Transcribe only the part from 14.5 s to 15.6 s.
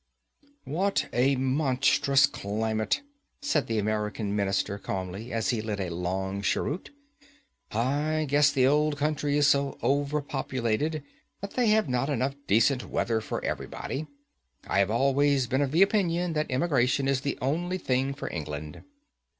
I have always